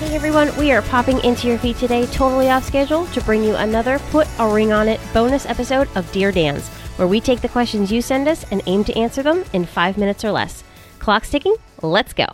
[0.00, 3.54] Hey everyone, we are popping into your feed today, totally off schedule, to bring you
[3.56, 6.66] another Put a Ring on It bonus episode of Dear Dans,
[6.96, 9.98] where we take the questions you send us and aim to answer them in five
[9.98, 10.64] minutes or less.
[11.00, 12.24] Clock's ticking, let's go.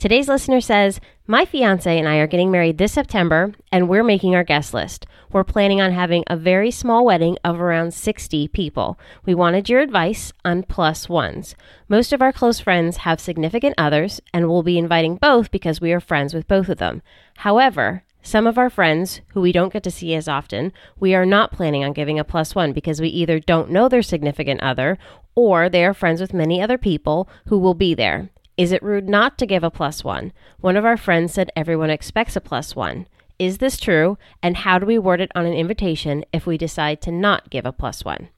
[0.00, 4.34] Today's listener says, My fiance and I are getting married this September, and we're making
[4.34, 5.04] our guest list.
[5.30, 8.98] We're planning on having a very small wedding of around 60 people.
[9.26, 11.54] We wanted your advice on plus ones.
[11.86, 15.92] Most of our close friends have significant others, and we'll be inviting both because we
[15.92, 17.02] are friends with both of them.
[17.36, 21.26] However, some of our friends who we don't get to see as often, we are
[21.26, 24.96] not planning on giving a plus one because we either don't know their significant other
[25.34, 28.30] or they are friends with many other people who will be there.
[28.60, 30.34] Is it rude not to give a plus one?
[30.60, 33.06] One of our friends said everyone expects a plus one.
[33.38, 34.18] Is this true?
[34.42, 37.64] And how do we word it on an invitation if we decide to not give
[37.64, 38.28] a plus one?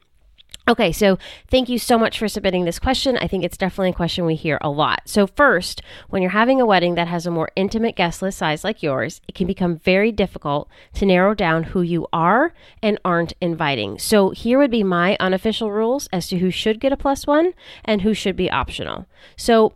[0.69, 1.19] Okay, so
[1.51, 3.16] thank you so much for submitting this question.
[3.16, 5.01] I think it's definitely a question we hear a lot.
[5.07, 8.63] So, first, when you're having a wedding that has a more intimate guest list size
[8.63, 13.33] like yours, it can become very difficult to narrow down who you are and aren't
[13.41, 13.99] inviting.
[13.99, 17.55] So, here would be my unofficial rules as to who should get a plus one
[17.85, 19.07] and who should be optional.
[19.37, 19.73] So,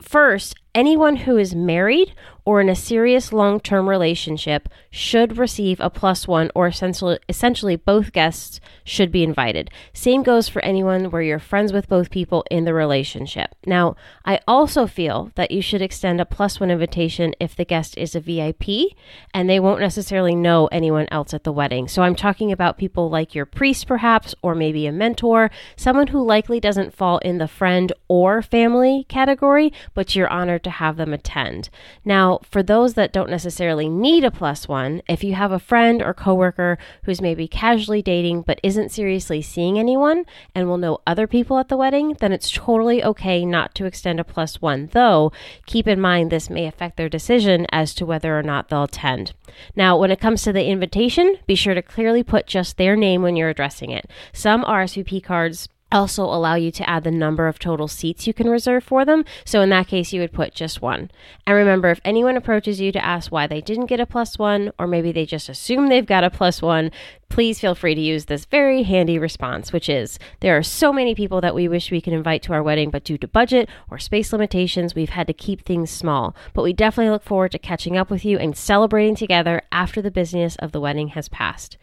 [0.00, 2.12] First, anyone who is married
[2.44, 7.74] or in a serious long term relationship should receive a plus one, or essentially, essentially
[7.74, 9.68] both guests should be invited.
[9.92, 13.56] Same goes for anyone where you're friends with both people in the relationship.
[13.66, 17.98] Now, I also feel that you should extend a plus one invitation if the guest
[17.98, 18.94] is a VIP
[19.34, 21.88] and they won't necessarily know anyone else at the wedding.
[21.88, 26.24] So I'm talking about people like your priest, perhaps, or maybe a mentor, someone who
[26.24, 31.12] likely doesn't fall in the friend or family category, but you're honored to have them
[31.12, 31.70] attend.
[32.04, 36.02] Now, for those that don't necessarily need a plus one, if you have a friend
[36.02, 41.28] or coworker who's maybe casually dating but isn't seriously seeing anyone and will know other
[41.28, 44.88] people at the wedding, then it's totally okay not to extend a plus one.
[44.92, 45.30] Though,
[45.66, 49.32] keep in mind this may affect their decision as to whether or not they'll attend.
[49.76, 53.22] Now, when it comes to the invitation, be sure to clearly put just their name
[53.22, 54.10] when you're addressing it.
[54.32, 58.48] Some RSVP cards also allow you to add the number of total seats you can
[58.48, 59.24] reserve for them.
[59.44, 61.10] So in that case, you would put just one.
[61.46, 64.72] And remember, if anyone approaches you to ask why they didn't get a plus one,
[64.78, 66.90] or maybe they just assume they've got a plus one,
[67.28, 71.14] please feel free to use this very handy response, which is there are so many
[71.14, 73.98] people that we wish we could invite to our wedding, but due to budget or
[73.98, 76.34] space limitations, we've had to keep things small.
[76.52, 80.10] But we definitely look forward to catching up with you and celebrating together after the
[80.10, 81.76] busyness of the wedding has passed.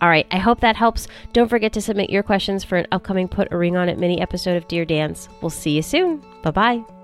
[0.00, 1.08] All right, I hope that helps.
[1.32, 4.20] Don't forget to submit your questions for an upcoming Put a Ring on It mini
[4.20, 5.28] episode of Dear Dans.
[5.40, 6.22] We'll see you soon.
[6.42, 6.95] Bye bye.